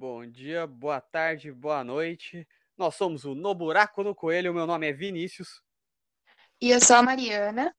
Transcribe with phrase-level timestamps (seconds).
[0.00, 2.46] Bom dia, boa tarde, boa noite.
[2.76, 4.54] Nós somos o No Buraco do Coelho.
[4.54, 5.60] Meu nome é Vinícius.
[6.60, 7.74] E eu sou a Mariana.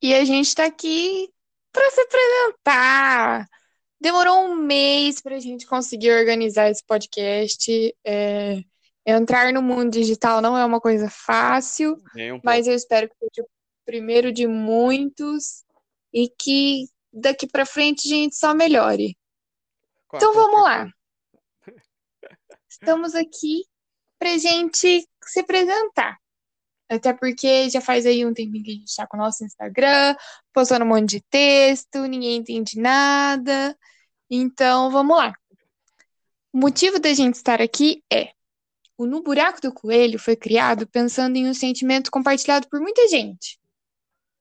[0.00, 1.28] E a gente está aqui
[1.72, 3.48] para se apresentar.
[4.00, 7.92] Demorou um mês para a gente conseguir organizar esse podcast.
[8.06, 8.62] É,
[9.04, 13.44] entrar no mundo digital não é uma coisa fácil, Um mas eu espero que seja
[13.44, 13.50] o
[13.84, 15.64] primeiro de muitos
[16.12, 19.16] e que daqui para frente a gente só melhore.
[20.14, 20.88] Então vamos lá.
[22.68, 23.64] Estamos aqui
[24.18, 26.18] para gente se apresentar.
[26.88, 30.14] Até porque já faz aí um tempinho que a gente está com o nosso Instagram,
[30.52, 33.76] postando um monte de texto, ninguém entende nada.
[34.30, 35.32] Então, vamos lá.
[36.52, 38.32] O motivo da gente estar aqui é:
[38.98, 43.58] o No Buraco do Coelho foi criado pensando em um sentimento compartilhado por muita gente.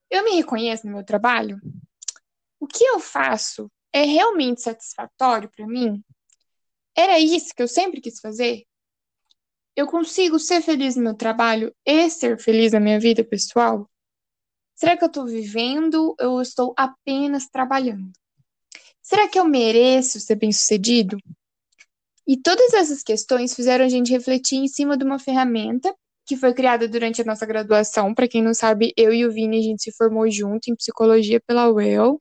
[0.09, 1.58] Eu me reconheço no meu trabalho?
[2.62, 6.04] O que eu faço é realmente satisfatório para mim?
[6.95, 8.66] Era isso que eu sempre quis fazer?
[9.76, 13.90] Eu consigo ser feliz no meu trabalho e ser feliz na minha vida pessoal?
[14.76, 18.12] Será que eu estou vivendo ou estou apenas trabalhando?
[19.02, 21.18] Será que eu mereço ser bem-sucedido?
[22.28, 25.96] E todas essas questões fizeram a gente refletir em cima de uma ferramenta
[26.28, 28.14] que foi criada durante a nossa graduação.
[28.14, 31.42] Para quem não sabe, eu e o Vini a gente se formou junto em psicologia
[31.42, 32.20] pela UEL.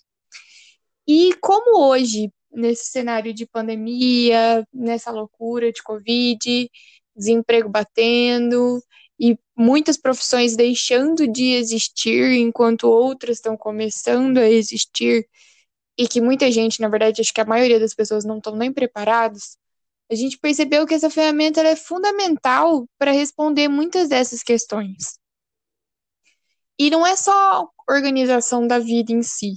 [1.12, 6.70] E como hoje, nesse cenário de pandemia, nessa loucura de Covid,
[7.16, 8.80] desemprego batendo
[9.18, 15.28] e muitas profissões deixando de existir enquanto outras estão começando a existir
[15.98, 18.72] e que muita gente, na verdade, acho que a maioria das pessoas não estão nem
[18.72, 19.58] preparados,
[20.08, 25.18] a gente percebeu que essa ferramenta é fundamental para responder muitas dessas questões.
[26.78, 29.56] E não é só organização da vida em si,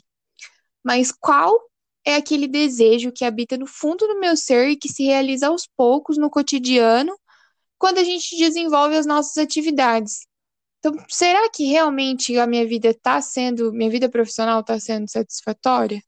[0.83, 1.59] mas qual
[2.05, 5.65] é aquele desejo que habita no fundo do meu ser e que se realiza aos
[5.65, 7.17] poucos no cotidiano
[7.77, 10.27] quando a gente desenvolve as nossas atividades.
[10.79, 16.01] Então, será que realmente a minha vida está sendo, minha vida profissional está sendo satisfatória?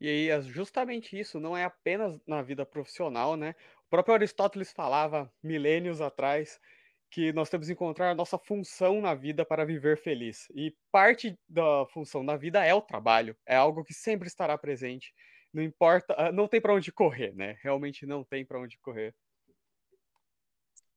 [0.00, 3.54] E aí, justamente isso, não é apenas na vida profissional, né?
[3.86, 6.58] O próprio Aristóteles falava milênios atrás
[7.10, 10.46] que nós temos que encontrar a nossa função na vida para viver feliz.
[10.54, 15.12] E parte da função da vida é o trabalho, é algo que sempre estará presente.
[15.52, 17.56] Não importa, ah, não tem para onde correr, né?
[17.62, 19.14] Realmente não tem para onde correr.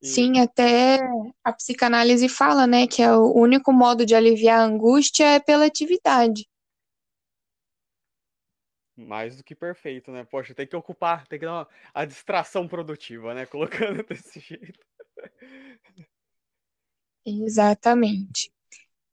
[0.01, 0.07] E...
[0.07, 0.99] Sim, até
[1.43, 5.65] a psicanálise fala, né, que é o único modo de aliviar a angústia é pela
[5.65, 6.49] atividade.
[8.97, 10.23] Mais do que perfeito, né?
[10.23, 13.45] Poxa, tem que ocupar, tem que dar uma, a distração produtiva, né?
[13.47, 14.79] Colocando desse jeito.
[17.25, 18.51] Exatamente.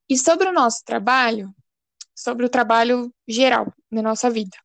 [0.09, 1.55] E sobre o nosso trabalho,
[2.15, 4.57] sobre o trabalho geral na nossa vida.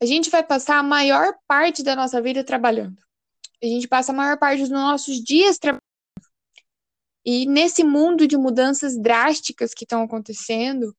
[0.00, 2.98] A gente vai passar a maior parte da nossa vida trabalhando.
[3.62, 5.82] A gente passa a maior parte dos nossos dias trabalhando.
[7.24, 10.94] E nesse mundo de mudanças drásticas que estão acontecendo,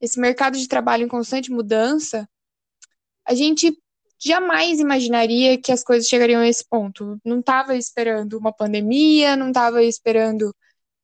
[0.00, 2.28] esse mercado de trabalho em constante mudança,
[3.26, 3.76] a gente
[4.18, 7.18] jamais imaginaria que as coisas chegariam a esse ponto.
[7.24, 10.54] Não estava esperando uma pandemia, não estava esperando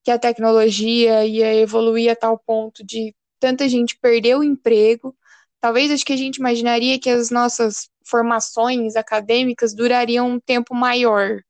[0.02, 5.16] que a tecnologia ia evoluir a tal ponto de tanta gente perder o emprego.
[5.60, 11.40] Talvez acho que a gente imaginaria que as nossas formações acadêmicas durariam um tempo maior.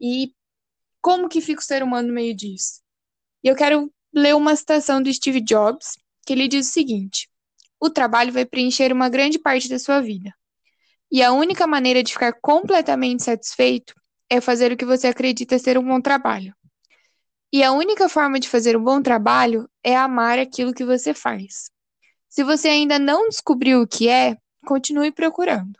[0.00, 0.32] E
[1.00, 2.80] como que fica o ser humano no meio disso?
[3.44, 7.28] E eu quero ler uma citação do Steve Jobs, que ele diz o seguinte:
[7.78, 10.34] O trabalho vai preencher uma grande parte da sua vida.
[11.10, 13.94] E a única maneira de ficar completamente satisfeito
[14.28, 16.54] é fazer o que você acredita ser um bom trabalho.
[17.52, 21.70] E a única forma de fazer um bom trabalho é amar aquilo que você faz.
[22.28, 25.78] Se você ainda não descobriu o que é, continue procurando.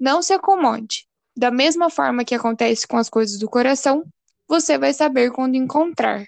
[0.00, 1.06] Não se acomode.
[1.36, 4.04] Da mesma forma que acontece com as coisas do coração,
[4.48, 6.26] você vai saber quando encontrar.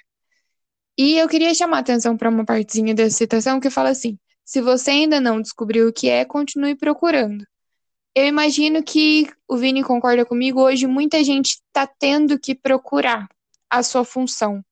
[0.98, 4.60] E eu queria chamar a atenção para uma partezinha dessa citação que fala assim: se
[4.60, 7.44] você ainda não descobriu o que é, continue procurando.
[8.14, 13.28] Eu imagino que o Vini concorda comigo, hoje muita gente está tendo que procurar
[13.70, 14.64] a sua função,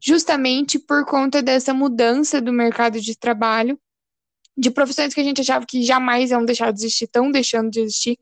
[0.00, 3.78] justamente por conta dessa mudança do mercado de trabalho,
[4.56, 7.80] de profissões que a gente achava que jamais iam deixar de existir, estão deixando de
[7.80, 8.18] existir.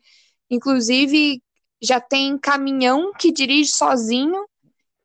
[0.51, 1.43] Inclusive,
[1.81, 4.47] já tem caminhão que dirige sozinho,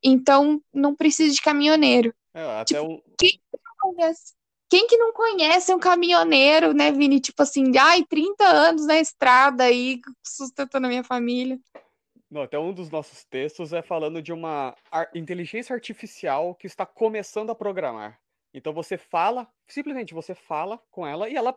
[0.03, 2.13] então não precisa de caminhoneiro.
[2.33, 3.01] É, até tipo, um...
[3.17, 3.39] quem,
[4.71, 7.19] quem que não conhece um caminhoneiro, né, Vini?
[7.19, 11.59] Tipo assim, ai, 30 anos na estrada aí, sustentando a minha família.
[12.29, 14.73] Não, até um dos nossos textos é falando de uma
[15.13, 18.17] inteligência artificial que está começando a programar.
[18.53, 21.53] Então você fala, simplesmente você fala com ela e ela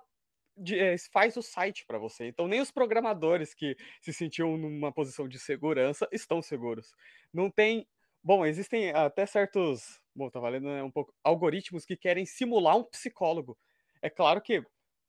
[0.72, 2.26] é, faz o site para você.
[2.26, 6.92] Então, nem os programadores que se sentiam numa posição de segurança estão seguros.
[7.32, 7.86] Não tem.
[8.22, 10.00] Bom, existem até certos.
[10.14, 11.12] Bom, tá valendo né, um pouco.
[11.22, 13.58] Algoritmos que querem simular um psicólogo.
[14.00, 14.64] É claro que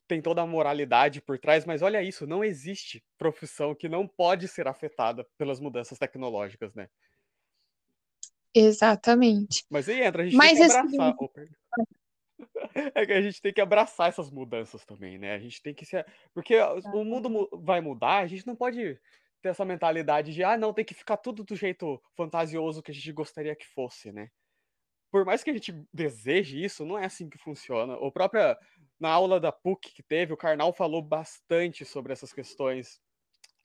[0.07, 4.47] tem toda a moralidade por trás, mas olha isso, não existe profissão que não pode
[4.47, 6.89] ser afetada pelas mudanças tecnológicas, né?
[8.53, 9.65] Exatamente.
[9.69, 11.15] Mas aí entra, a gente mas tem que abraçar.
[11.37, 11.55] Esse...
[12.37, 15.33] Oh, é que a gente tem que abraçar essas mudanças também, né?
[15.33, 16.03] A gente tem que se.
[16.33, 16.55] Porque
[16.93, 18.99] o mundo vai mudar, a gente não pode
[19.41, 22.93] ter essa mentalidade de, ah, não, tem que ficar tudo do jeito fantasioso que a
[22.93, 24.29] gente gostaria que fosse, né?
[25.15, 27.95] Por mais que a gente deseje isso, não é assim que funciona.
[27.99, 28.41] O próprio
[28.99, 32.99] na aula da PUC que teve, o Karnal falou bastante sobre essas questões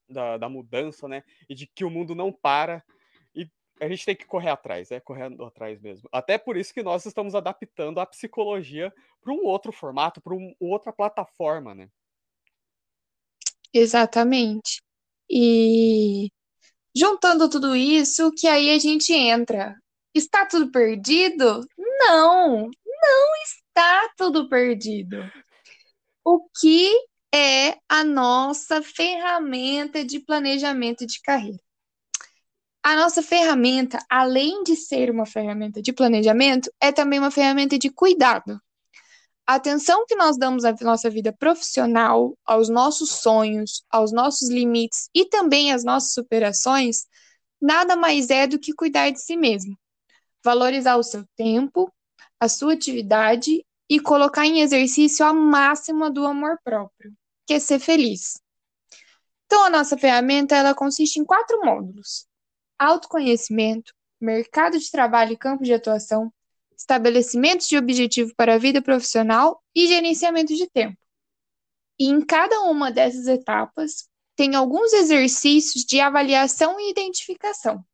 [0.08, 1.24] da, da mudança, né?
[1.48, 2.84] E de que o mundo não para
[3.34, 3.50] e
[3.80, 6.08] a gente tem que correr atrás, é correndo atrás mesmo.
[6.12, 10.54] Até por isso que nós estamos adaptando a psicologia para um outro formato, para uma
[10.60, 11.90] outra plataforma, né?
[13.74, 14.80] Exatamente.
[15.28, 16.30] E
[16.94, 19.76] juntando tudo isso, que aí a gente entra.
[20.14, 21.64] Está tudo perdido?
[21.78, 25.18] Não, não está tudo perdido.
[26.24, 26.90] O que
[27.32, 31.58] é a nossa ferramenta de planejamento de carreira?
[32.82, 37.90] A nossa ferramenta, além de ser uma ferramenta de planejamento, é também uma ferramenta de
[37.90, 38.60] cuidado.
[39.46, 45.08] A atenção que nós damos à nossa vida profissional, aos nossos sonhos, aos nossos limites
[45.14, 47.06] e também às nossas superações,
[47.60, 49.76] nada mais é do que cuidar de si mesmo.
[50.44, 51.92] Valorizar o seu tempo,
[52.38, 57.12] a sua atividade e colocar em exercício a máxima do amor próprio,
[57.46, 58.40] que é ser feliz.
[59.46, 62.26] Então, a nossa ferramenta ela consiste em quatro módulos:
[62.78, 66.32] autoconhecimento, mercado de trabalho e campo de atuação,
[66.76, 70.96] estabelecimento de objetivo para a vida profissional e gerenciamento de tempo.
[71.98, 77.84] E em cada uma dessas etapas, tem alguns exercícios de avaliação e identificação,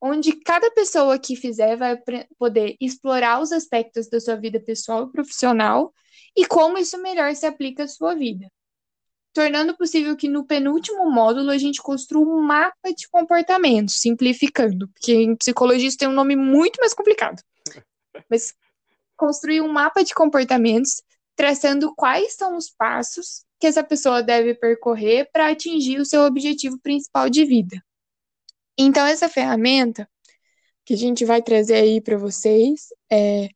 [0.00, 1.98] onde cada pessoa que fizer vai
[2.38, 5.92] poder explorar os aspectos da sua vida pessoal e profissional
[6.36, 8.50] e como isso melhor se aplica à sua vida.
[9.32, 15.12] Tornando possível que no penúltimo módulo a gente construa um mapa de comportamentos, simplificando, porque
[15.12, 17.40] em psicologia isso tem um nome muito mais complicado.
[18.28, 18.54] Mas
[19.16, 21.02] construir um mapa de comportamentos,
[21.36, 26.78] traçando quais são os passos que essa pessoa deve percorrer para atingir o seu objetivo
[26.80, 27.80] principal de vida.
[28.82, 30.08] Então, essa ferramenta
[30.84, 33.48] que a gente vai trazer aí para vocês, é,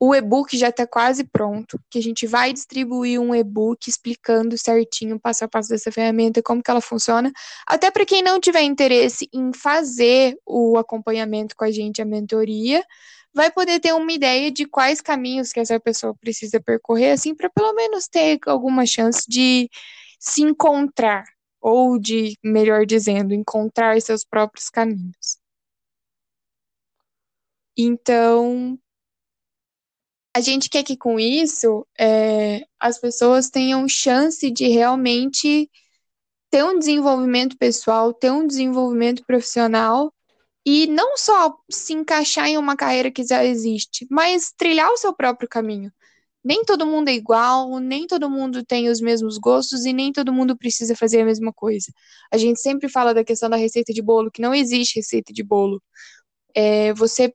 [0.00, 5.20] o e-book já está quase pronto, que a gente vai distribuir um e-book explicando certinho,
[5.20, 7.30] passo a passo dessa ferramenta, como que ela funciona,
[7.68, 12.84] até para quem não tiver interesse em fazer o acompanhamento com a gente, a mentoria,
[13.34, 17.48] vai poder ter uma ideia de quais caminhos que essa pessoa precisa percorrer, assim, para
[17.50, 19.70] pelo menos ter alguma chance de
[20.18, 21.24] se encontrar,
[21.62, 25.38] ou de, melhor dizendo, encontrar seus próprios caminhos.
[27.78, 28.78] Então,
[30.34, 35.70] a gente quer que com isso é, as pessoas tenham chance de realmente
[36.50, 40.12] ter um desenvolvimento pessoal, ter um desenvolvimento profissional
[40.66, 45.14] e não só se encaixar em uma carreira que já existe, mas trilhar o seu
[45.14, 45.92] próprio caminho
[46.44, 50.32] nem todo mundo é igual, nem todo mundo tem os mesmos gostos e nem todo
[50.32, 51.92] mundo precisa fazer a mesma coisa.
[52.32, 55.42] A gente sempre fala da questão da receita de bolo, que não existe receita de
[55.42, 55.82] bolo.
[56.54, 57.32] É, você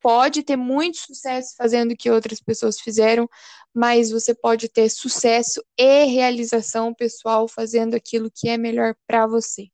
[0.00, 3.28] pode ter muito sucesso fazendo o que outras pessoas fizeram,
[3.72, 9.68] mas você pode ter sucesso e realização pessoal fazendo aquilo que é melhor para você.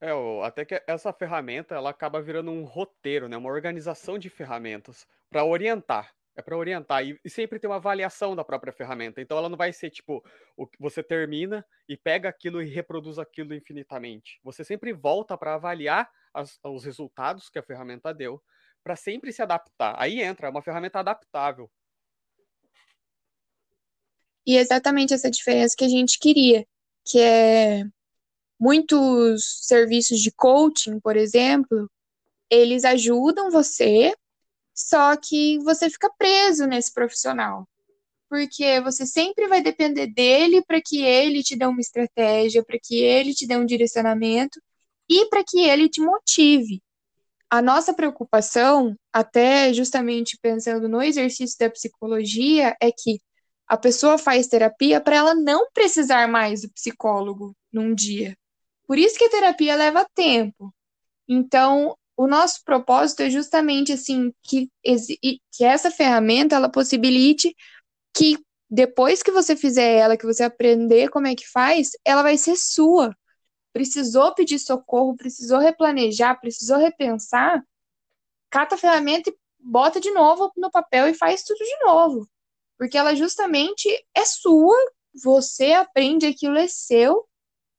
[0.00, 0.10] É,
[0.44, 3.38] até que essa ferramenta ela acaba virando um roteiro, né?
[3.38, 6.14] uma organização de ferramentas para orientar.
[6.36, 9.20] É para orientar e, e, sempre tem uma avaliação da própria ferramenta.
[9.20, 10.24] Então ela não vai ser tipo
[10.56, 14.40] o você termina e pega aquilo e reproduz aquilo infinitamente.
[14.42, 18.42] Você sempre volta para avaliar as, os resultados que a ferramenta deu
[18.82, 19.94] para sempre se adaptar.
[19.96, 21.70] Aí entra, é uma ferramenta adaptável.
[24.46, 26.66] E exatamente essa diferença que a gente queria,
[27.04, 27.84] que é
[28.60, 31.90] muitos serviços de coaching, por exemplo,
[32.50, 34.14] eles ajudam você
[34.74, 37.68] só que você fica preso nesse profissional.
[38.28, 43.00] Porque você sempre vai depender dele para que ele te dê uma estratégia, para que
[43.00, 44.60] ele te dê um direcionamento
[45.08, 46.82] e para que ele te motive.
[47.48, 53.20] A nossa preocupação, até justamente pensando no exercício da psicologia, é que
[53.68, 58.36] a pessoa faz terapia para ela não precisar mais do psicólogo num dia.
[58.86, 60.74] Por isso que a terapia leva tempo.
[61.28, 67.54] Então, o nosso propósito é justamente assim que, que essa ferramenta ela possibilite
[68.14, 68.38] que
[68.70, 72.56] depois que você fizer ela, que você aprender como é que faz, ela vai ser
[72.56, 73.16] sua.
[73.72, 77.62] Precisou pedir socorro, precisou replanejar, precisou repensar,
[78.50, 82.28] cata a ferramenta e bota de novo no papel e faz tudo de novo.
[82.78, 84.76] Porque ela justamente é sua,
[85.22, 87.26] você aprende, aquilo é seu,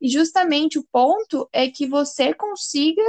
[0.01, 3.01] e justamente o ponto é que você consiga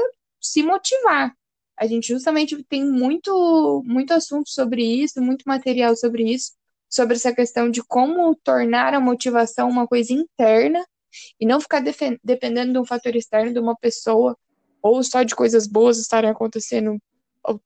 [0.47, 1.35] se motivar.
[1.79, 6.53] A gente justamente tem muito, muito assunto sobre isso, muito material sobre isso,
[6.89, 10.85] sobre essa questão de como tornar a motivação uma coisa interna
[11.39, 11.83] e não ficar
[12.25, 14.37] dependendo de um fator externo, de uma pessoa,
[14.83, 16.99] ou só de coisas boas estarem acontecendo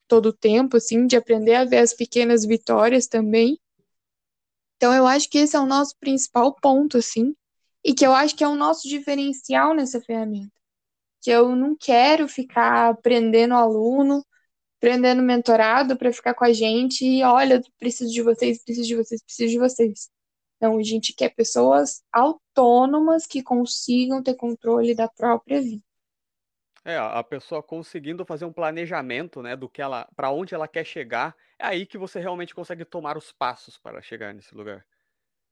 [0.09, 3.59] todo o tempo, assim, de aprender a ver as pequenas vitórias também.
[4.77, 7.35] Então, eu acho que esse é o nosso principal ponto, assim,
[7.85, 10.60] e que eu acho que é o nosso diferencial nessa ferramenta.
[11.21, 14.25] Que eu não quero ficar prendendo aluno,
[14.81, 19.23] prendendo mentorado para ficar com a gente e olha, preciso de vocês, preciso de vocês,
[19.23, 20.11] preciso de vocês.
[20.61, 25.83] Não, a gente quer pessoas autônomas que consigam ter controle da própria vida.
[26.85, 30.85] É, a pessoa conseguindo fazer um planejamento, né, do que ela, para onde ela quer
[30.85, 34.85] chegar, é aí que você realmente consegue tomar os passos para chegar nesse lugar.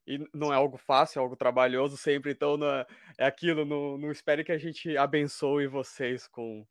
[0.08, 2.86] E não é algo fácil, é algo trabalhoso sempre, então não é,
[3.18, 6.66] aquilo, não, não espere que a gente abençoe vocês com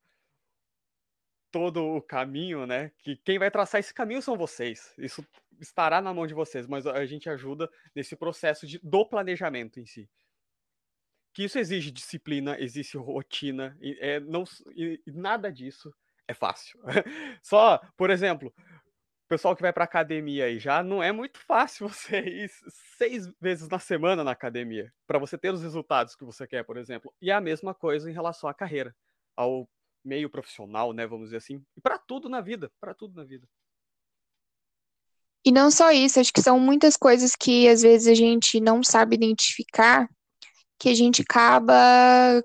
[1.52, 2.92] todo o caminho, né?
[3.00, 4.94] Que quem vai traçar esse caminho são vocês.
[4.98, 5.26] Isso
[5.60, 9.86] estará na mão de vocês, mas a gente ajuda nesse processo de, do planejamento em
[9.86, 10.10] si
[11.38, 14.44] que isso exige disciplina, existe rotina, e, é, não,
[14.76, 15.94] e, nada disso
[16.28, 16.80] é fácil.
[17.44, 18.52] Só, por exemplo,
[19.28, 22.52] pessoal que vai para academia aí já não é muito fácil você ir
[22.98, 26.78] seis vezes na semana na academia para você ter os resultados que você quer, por
[26.78, 27.14] exemplo.
[27.22, 28.96] E é a mesma coisa em relação à carreira,
[29.36, 29.70] ao
[30.04, 33.48] meio profissional, né, vamos dizer assim, e para tudo na vida, para tudo na vida.
[35.46, 38.84] E não só isso, acho que são muitas coisas que às vezes a gente não
[38.84, 40.10] sabe identificar
[40.80, 41.74] que a gente acaba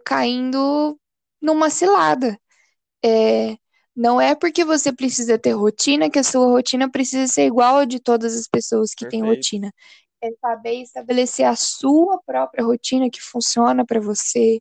[0.04, 0.98] caindo
[1.40, 2.38] numa cilada.
[3.04, 3.56] É,
[3.94, 7.84] não é porque você precisa ter rotina que a sua rotina precisa ser igual a
[7.84, 9.24] de todas as pessoas que Perfeito.
[9.24, 9.72] têm rotina.
[10.22, 14.60] É saber estabelecer a sua própria rotina que funciona para você,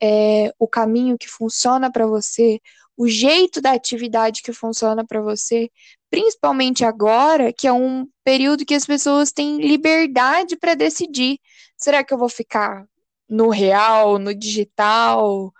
[0.00, 2.60] é, o caminho que funciona para você,
[2.96, 5.70] o jeito da atividade que funciona para você,
[6.10, 11.38] principalmente agora, que é um período que as pessoas têm liberdade para decidir.
[11.76, 12.86] Será que eu vou ficar
[13.28, 15.52] no real, no digital,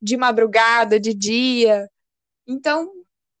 [0.00, 1.88] de madrugada, de dia.
[2.48, 2.90] Então,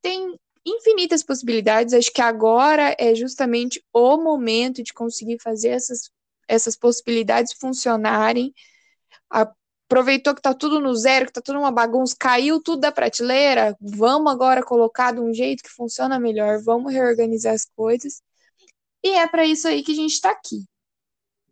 [0.02, 1.94] tem infinitas possibilidades.
[1.94, 6.10] Acho que agora é justamente o momento de conseguir fazer essas,
[6.46, 8.52] essas possibilidades funcionarem.
[9.30, 13.76] Aproveitou que está tudo no zero, que está tudo uma bagunça, caiu tudo da prateleira.
[13.80, 18.22] Vamos agora colocar de um jeito que funciona melhor, vamos reorganizar as coisas.
[19.02, 20.64] E é para isso aí que a gente está aqui.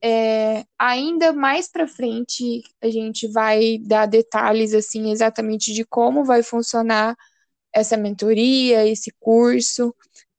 [0.03, 6.43] É, ainda mais para frente, a gente vai dar detalhes assim exatamente de como vai
[6.43, 7.17] funcionar
[7.77, 9.95] essa mentoria, esse curso,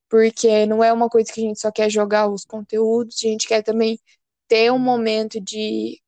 [0.10, 3.48] porque não é uma coisa que a gente só quer jogar os conteúdos, a gente
[3.48, 4.00] quer também
[4.48, 6.02] ter um momento de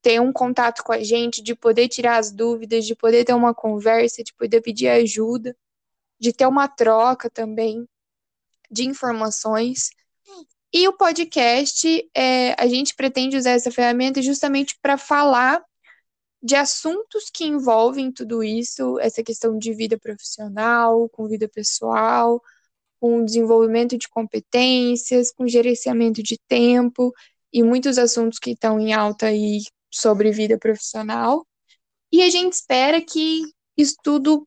[0.00, 3.52] ter um contato com a gente, de poder tirar as dúvidas, de poder ter uma
[3.52, 5.54] conversa, de poder pedir ajuda,
[6.18, 7.86] de ter uma troca também
[8.70, 9.90] de informações.
[10.72, 15.62] E o podcast, é, a gente pretende usar essa ferramenta justamente para falar
[16.42, 22.40] de assuntos que envolvem tudo isso, essa questão de vida profissional, com vida pessoal,
[23.00, 27.12] com desenvolvimento de competências, com gerenciamento de tempo
[27.52, 31.46] e muitos assuntos que estão em alta aí sobre vida profissional.
[32.12, 33.42] E a gente espera que
[33.76, 34.46] isso tudo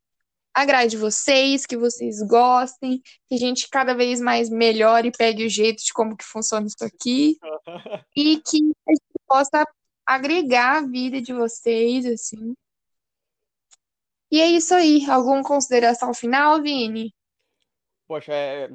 [0.53, 5.49] agrade vocês, que vocês gostem, que a gente cada vez mais melhore e pegue o
[5.49, 7.37] jeito de como que funciona isso aqui
[8.15, 8.57] e que
[8.87, 9.65] a gente possa
[10.05, 12.55] agregar a vida de vocês, assim.
[14.31, 15.09] E é isso aí.
[15.09, 17.13] Alguma consideração final, Vini?
[18.07, 18.69] Poxa, é...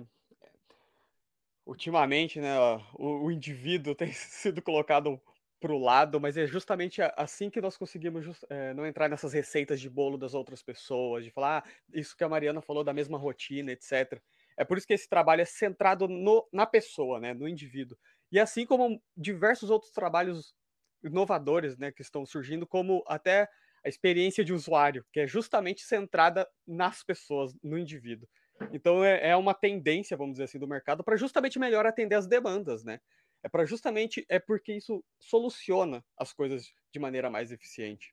[1.64, 2.58] ultimamente, né,
[2.94, 5.20] o, o indivíduo tem sido colocado
[5.58, 9.88] pro lado, mas é justamente assim que nós conseguimos é, não entrar nessas receitas de
[9.88, 13.72] bolo das outras pessoas, de falar ah, isso que a Mariana falou da mesma rotina,
[13.72, 14.20] etc.
[14.56, 17.96] É por isso que esse trabalho é centrado no, na pessoa, né, no indivíduo.
[18.30, 20.54] E assim como diversos outros trabalhos
[21.02, 23.48] inovadores, né, que estão surgindo, como até
[23.84, 28.28] a experiência de usuário, que é justamente centrada nas pessoas, no indivíduo.
[28.72, 32.26] Então é, é uma tendência, vamos dizer assim, do mercado para justamente melhor atender as
[32.26, 33.00] demandas, né?
[33.42, 38.12] É para justamente é porque isso soluciona as coisas de maneira mais eficiente.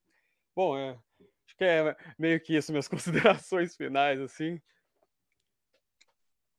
[0.56, 4.62] Bom, é, acho que é meio que isso minhas considerações finais assim.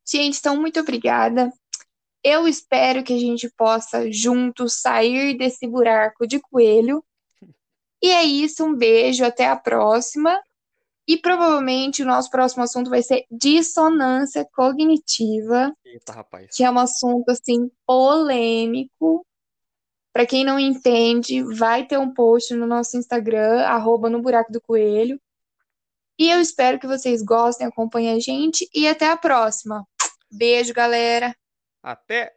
[0.07, 1.51] Gente, então muito obrigada.
[2.25, 7.05] Eu espero que a gente possa juntos sair desse buraco de coelho.
[8.03, 10.43] E é isso, um beijo, até a próxima.
[11.07, 16.57] E provavelmente o nosso próximo assunto vai ser dissonância cognitiva, Eita, rapaz.
[16.57, 19.27] que é um assunto assim polêmico.
[20.11, 24.63] Para quem não entende, vai ter um post no nosso Instagram, arroba no buraco do
[24.63, 25.21] coelho.
[26.19, 29.87] E eu espero que vocês gostem, acompanhem a gente e até a próxima.
[30.31, 31.35] Beijo, galera!
[31.85, 32.35] Até!